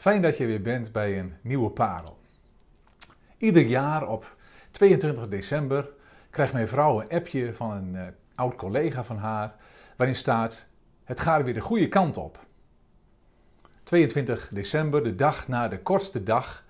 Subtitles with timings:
[0.00, 2.18] Fijn dat je weer bent bij een nieuwe parel.
[3.36, 4.36] Ieder jaar op
[4.70, 5.88] 22 december
[6.30, 8.02] krijgt mijn vrouw een appje van een uh,
[8.34, 9.54] oud collega van haar,
[9.96, 10.66] waarin staat:
[11.04, 12.46] Het gaat weer de goede kant op.
[13.82, 16.64] 22 december, de dag na de kortste dag,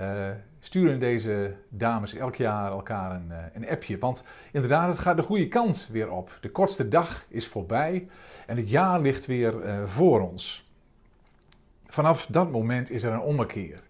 [0.00, 0.30] uh,
[0.60, 3.98] sturen deze dames elk jaar elkaar een, uh, een, appje.
[3.98, 6.38] Want inderdaad, het gaat de goede kant weer op.
[6.40, 8.08] De kortste dag is voorbij
[8.46, 9.54] en het jaar ligt weer
[9.88, 10.71] voor ons
[11.92, 13.82] vanaf dat moment is er een ommekeer.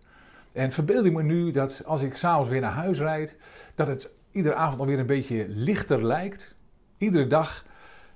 [0.52, 3.36] En verbeeld ik me nu dat als ik s'avonds weer naar huis rijd,
[3.74, 6.54] dat het iedere avond alweer een beetje lichter lijkt.
[6.98, 7.64] Iedere dag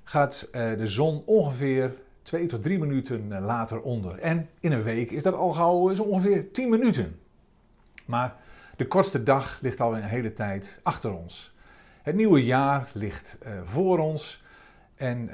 [0.03, 4.19] gaat uh, de zon ongeveer twee tot drie minuten uh, later onder.
[4.19, 7.19] En in een week is dat al gauw zo ongeveer 10 minuten.
[8.05, 8.35] Maar
[8.75, 11.55] de kortste dag ligt al een hele tijd achter ons.
[12.01, 14.43] Het nieuwe jaar ligt voor ons.
[14.97, 15.29] En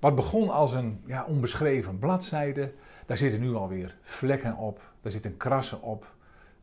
[0.00, 2.72] wat begon als een ja, onbeschreven bladzijde,
[3.06, 6.14] daar zitten nu alweer vlekken op, daar zitten krassen op,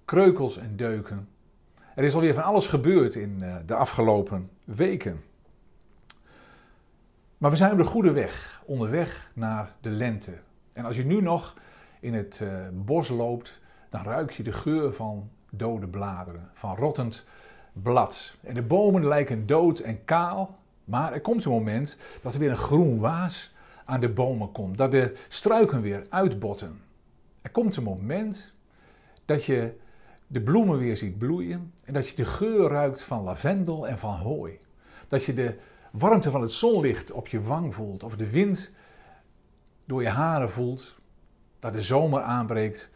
[0.05, 1.27] kreukels en deuken.
[1.95, 5.23] Er is alweer van alles gebeurd in eh, de afgelopen weken.
[7.37, 10.33] Maar we zijn op de goede weg, onderweg naar de lente.
[10.73, 11.53] En als je nu nog
[11.99, 17.25] in het uh, bos loopt, dan ruik je de geur van dode bladeren, van rottend
[17.73, 18.33] blad.
[18.41, 20.57] En de bomen lijken dood en kaal,
[20.87, 23.53] maar er komt een moment dat er weer een groen waas
[23.85, 24.77] aan de bomen komt.
[24.77, 26.81] Dat de struiken weer uitbotten.
[27.41, 28.53] Er komt een moment
[29.25, 29.73] dat je
[30.27, 34.13] de bloemen weer ziet bloeien en dat je de geur ruikt van lavendel en van
[34.13, 34.59] hooi.
[35.07, 35.57] Dat je de
[35.91, 38.71] warmte van het zonlicht op je wang voelt of de wind
[39.85, 40.95] door je haren voelt.
[41.59, 42.91] Dat de zomer aanbreekt,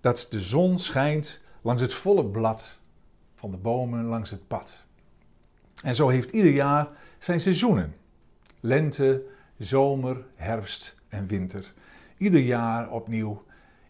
[0.00, 2.78] dat de zon schijnt langs het volle blad
[3.34, 4.83] van de bomen langs het pad.
[5.84, 7.94] En zo heeft ieder jaar zijn seizoenen.
[8.60, 9.22] Lente,
[9.58, 11.72] zomer, herfst en winter.
[12.16, 13.42] Ieder jaar opnieuw.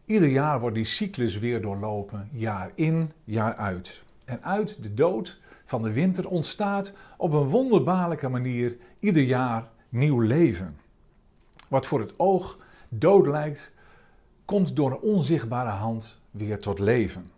[0.04, 4.02] Ieder jaar wordt die cyclus weer doorlopen, jaar in, jaar uit.
[4.24, 10.20] En uit de dood van de winter ontstaat op een wonderbaarlijke manier ieder jaar nieuw
[10.20, 10.76] leven.
[11.68, 13.72] Wat voor het oog dood lijkt,
[14.44, 17.30] komt door een onzichtbare hand weer tot leven.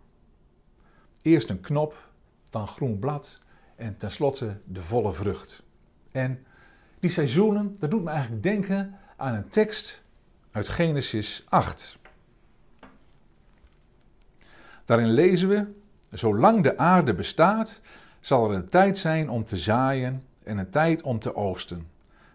[1.21, 2.09] Eerst een knop,
[2.49, 3.41] dan groen blad
[3.77, 5.63] en tenslotte de volle vrucht.
[6.11, 6.45] En
[6.99, 10.03] die seizoenen, dat doet me eigenlijk denken aan een tekst
[10.51, 11.97] uit Genesis 8.
[14.85, 15.65] Daarin lezen we:
[16.11, 17.81] Zolang de aarde bestaat,
[18.19, 21.87] zal er een tijd zijn om te zaaien en een tijd om te oogsten.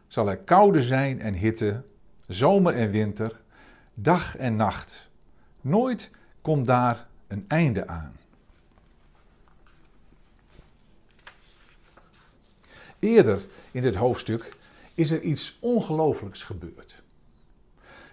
[0.07, 1.83] Zal er koude zijn en hitte,
[2.27, 3.41] zomer en winter,
[3.95, 5.11] dag en nacht.
[5.61, 6.11] Nooit
[6.41, 8.17] komt daar een einde aan.
[13.03, 14.57] Eerder in dit hoofdstuk
[14.95, 17.03] is er iets ongelooflijks gebeurd.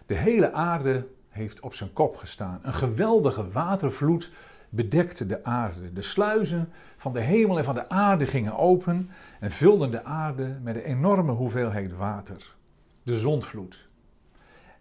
[0.05, 2.59] De hele aarde heeft op zijn kop gestaan.
[2.63, 4.31] Een geweldige watervloed
[4.69, 5.93] bedekte de aarde.
[5.93, 10.59] De sluizen van de hemel en van de aarde gingen open en vulden de aarde
[10.61, 12.55] met een enorme hoeveelheid water.
[13.03, 13.87] De zondvloed.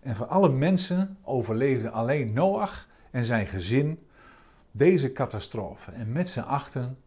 [0.01, 4.07] En voor alle mensen overleefde alleen Noach en zijn gezin
[4.71, 5.91] deze catastrofe.
[5.91, 6.99] En met z'n achten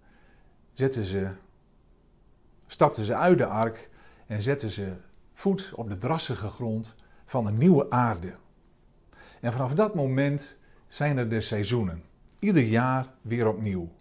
[0.74, 1.28] zetten ze
[2.72, 3.90] stapten ze uit de ark
[4.28, 4.94] en zetten ze
[5.34, 6.96] voet op de drassige grond
[7.26, 8.34] van een nieuwe aarde.
[9.42, 10.56] En vanaf dat moment
[10.88, 12.04] zijn er de seizoenen.
[12.40, 13.92] Ieder jaar weer opnieuw.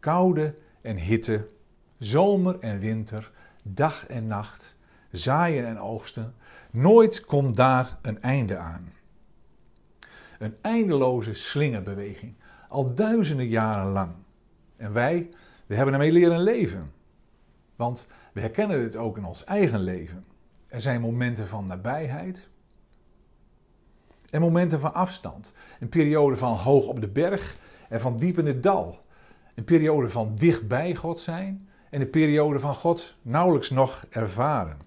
[0.00, 1.46] Koude en hitte,
[1.98, 3.30] zomer en winter,
[3.62, 4.76] dag en nacht,
[5.10, 6.34] zaaien en oogsten.
[6.70, 8.92] Nooit komt daar een einde aan.
[10.38, 12.34] Een eindeloze slingerbeweging,
[12.68, 14.12] al duizenden jaren lang.
[14.76, 15.30] En wij,
[15.66, 16.94] we hebben ermee leren leven.
[17.76, 20.24] Want we herkennen het ook in ons eigen leven.
[20.68, 22.48] Er zijn momenten van nabijheid
[24.30, 25.52] en momenten van afstand.
[25.80, 27.56] Een periode van hoog op de berg
[27.88, 28.98] en van diep in het dal.
[29.54, 34.78] Een periode van dichtbij God zijn en een periode van God nauwelijks nog ervaren.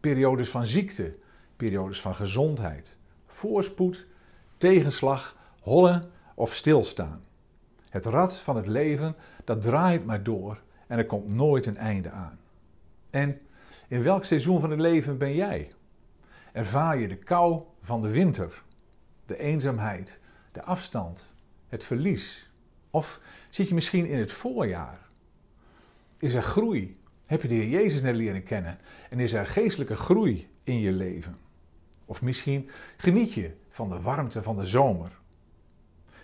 [0.00, 1.18] Periodes van ziekte,
[1.56, 2.96] periodes van gezondheid,
[3.26, 4.06] voorspoed,
[4.56, 7.22] tegenslag, hollen of stilstaan.
[7.88, 12.10] Het rad van het leven, dat draait maar door en er komt nooit een einde
[12.10, 12.38] aan.
[13.10, 13.40] En
[13.88, 15.72] in welk seizoen van het leven ben jij?
[16.52, 18.62] Ervaar je de kou van de winter,
[19.26, 20.20] de eenzaamheid,
[20.52, 21.32] de afstand,
[21.68, 22.50] het verlies?
[22.90, 23.20] Of
[23.50, 24.98] zit je misschien in het voorjaar?
[26.18, 27.00] Is er groei?
[27.26, 28.78] Heb je de Heer Jezus net leren kennen?
[29.10, 31.38] En is er geestelijke groei in je leven?
[32.04, 35.10] Of misschien geniet je van de warmte van de zomer.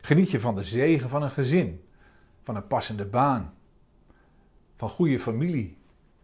[0.00, 1.84] Geniet je van de zegen van een gezin,
[2.43, 3.55] van een passende baan,
[4.88, 5.76] goede familie,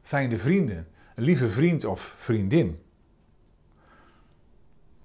[0.03, 2.79] fijne vrienden, een lieve vriend of vriendin?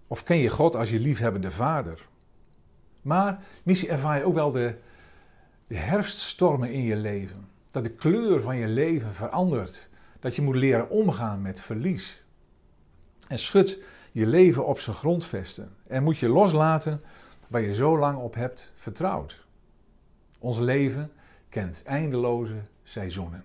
[0.07, 2.07] Of ken je God als je liefhebbende vader?
[3.01, 4.75] Maar misschien ervaar je ook wel de,
[5.67, 7.47] de herfststormen in je leven.
[7.69, 9.89] Dat de kleur van je leven verandert.
[10.19, 12.23] Dat je moet leren omgaan met verlies.
[13.27, 13.79] En schud
[14.11, 15.75] je leven op zijn grondvesten.
[15.87, 17.01] En moet je loslaten
[17.49, 19.45] waar je zo lang op hebt vertrouwd.
[20.39, 21.11] Ons leven
[21.83, 23.43] eindeloze seizoenen.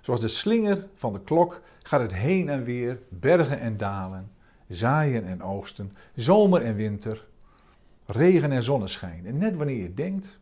[0.00, 4.30] Zoals de slinger van de klok gaat het heen en weer, bergen en dalen,
[4.68, 7.26] zaaien en oogsten, zomer en winter,
[8.06, 9.26] regen en zonneschijn.
[9.26, 10.38] En net wanneer je denkt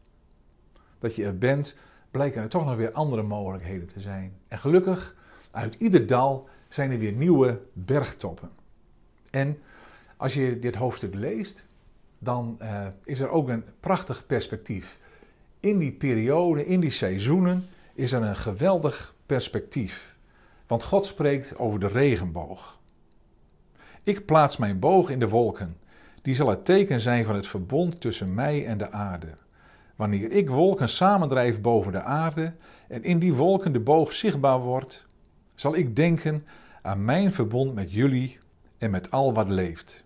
[0.99, 1.77] dat je er bent,
[2.11, 4.33] blijken er toch nog weer andere mogelijkheden te zijn.
[4.49, 5.17] En gelukkig,
[5.51, 8.51] uit ieder dal zijn er weer nieuwe bergtoppen.
[9.31, 9.59] En
[10.17, 11.67] als je dit hoofdstuk leest,
[12.19, 14.99] dan uh, is er ook een prachtig perspectief.
[15.61, 20.17] In die periode, in die seizoenen, is er een geweldig perspectief.
[20.67, 22.79] Want God spreekt over de regenboog.
[24.03, 25.77] Ik plaats mijn boog in de wolken.
[26.23, 29.29] Die zal het teken zijn van het verbond tussen mij en de aarde.
[29.97, 32.53] Wanneer ik wolken samendrijf boven de aarde
[32.89, 35.07] en in die wolken de boog zichtbaar wordt,
[35.55, 36.47] zal ik denken
[36.83, 38.39] aan mijn verbond met jullie
[38.79, 40.05] en met al wat leeft.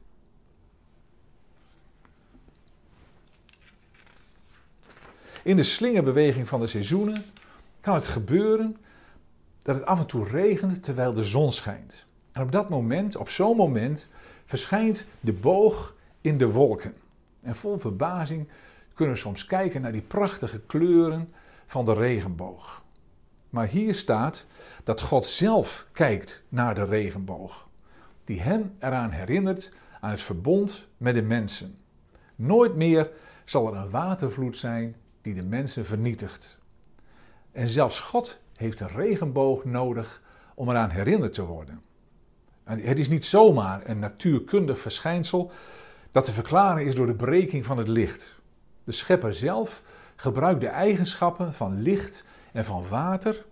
[5.43, 7.25] In de slingerbeweging van de seizoenen
[7.81, 8.77] kan het gebeuren
[9.63, 12.05] dat het af en toe regent terwijl de zon schijnt.
[12.33, 14.09] En op dat moment, op zo'n moment,
[14.45, 16.95] verschijnt de boog in de wolken.
[17.43, 18.49] En vol verbazing
[18.95, 21.33] kunnen we soms kijken naar die prachtige kleuren
[21.67, 22.83] van de regenboog.
[23.51, 24.47] Maar hier staat
[24.85, 27.69] dat God zelf kijkt naar de regenboog,
[28.25, 31.79] die hem eraan herinnert aan het verbond met de mensen.
[32.37, 33.11] Nooit meer
[33.45, 36.59] zal er een watervloed zijn die de mensen vernietigt.
[37.53, 40.23] En zelfs God heeft een regenboog nodig
[40.55, 41.83] om eraan herinnerd te worden.
[42.65, 45.51] En het is niet zomaar een natuurkundig verschijnsel
[46.11, 48.41] dat te verklaren is door de breking van het licht.
[48.85, 49.83] De schepper zelf
[50.17, 53.45] gebruikt de eigenschappen van licht en van water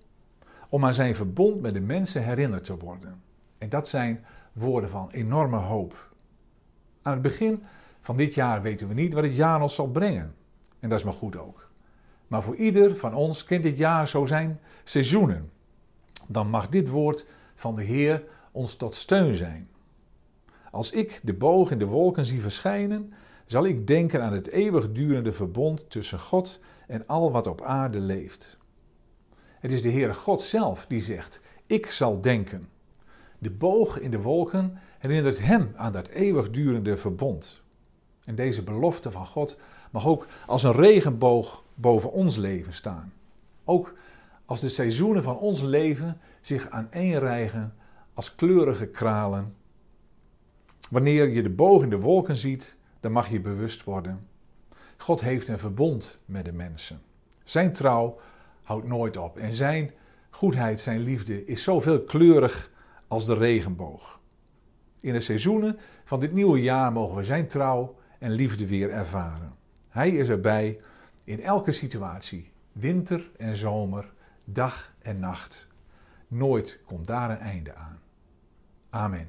[0.69, 3.23] om aan zijn verbond met de mensen herinnerd te worden.
[3.59, 6.09] En dat zijn woorden van enorme hoop.
[7.03, 7.63] Aan het begin
[8.01, 10.35] van dit jaar weten we niet wat het jaar ons zal brengen.
[10.81, 11.69] En dat is maar goed ook.
[12.27, 15.51] Maar voor ieder van ons kent dit jaar zo zijn seizoenen.
[16.27, 19.69] Dan mag dit woord van de Heer ons tot steun zijn.
[20.71, 23.13] Als ik de boog in de wolken zie verschijnen,
[23.47, 28.57] zal ik denken aan het eeuwigdurende verbond tussen God en al wat op aarde leeft.
[29.61, 32.69] Het is de Heere God zelf die zegt: Ik zal denken.
[33.39, 37.61] De boog in de wolken herinnert hem aan dat eeuwigdurende verbond.
[38.25, 39.59] En deze belofte van God
[39.91, 43.13] mag ook als een regenboog boven ons leven staan.
[43.65, 43.95] Ook
[44.45, 47.75] als de seizoenen van ons leven zich aaneenrijgen
[48.15, 49.55] als kleurige kralen.
[50.91, 54.27] Wanneer je de boog in de wolken ziet, dan mag je bewust worden.
[54.97, 57.01] God heeft een verbond met de mensen.
[57.45, 58.19] Zijn trouw
[58.63, 59.93] houdt nooit op en zijn
[60.31, 62.71] goedheid, zijn liefde is zoveel kleurig
[63.09, 64.21] als de regenboog.
[65.01, 69.57] In de seizoenen van dit nieuwe jaar mogen we zijn trouw en liefde weer ervaren.
[69.89, 70.81] Hij is erbij
[71.25, 74.13] in elke situatie, winter en zomer,
[74.45, 75.67] dag en nacht.
[76.29, 77.99] Nooit komt daar een einde aan.
[78.91, 79.27] Amen.